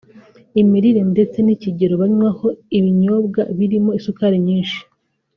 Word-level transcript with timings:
imirire 0.61 1.01
ndetse 1.13 1.37
n’ikigero 1.41 1.93
banywaho 2.01 2.47
ibinyobwa 2.77 3.41
birimo 3.57 3.89
isukari 3.99 4.37
nyinshi 4.47 4.79